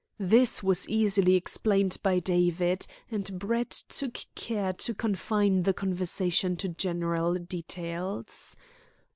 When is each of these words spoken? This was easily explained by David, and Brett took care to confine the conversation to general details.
This 0.17 0.63
was 0.63 0.89
easily 0.89 1.35
explained 1.35 1.97
by 2.01 2.17
David, 2.17 2.87
and 3.11 3.37
Brett 3.37 3.69
took 3.69 4.17
care 4.33 4.73
to 4.73 4.95
confine 4.95 5.61
the 5.61 5.73
conversation 5.75 6.57
to 6.57 6.69
general 6.69 7.35
details. 7.35 8.55